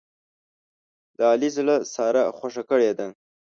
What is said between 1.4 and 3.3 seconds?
زړه ساره خوښه کړې ده.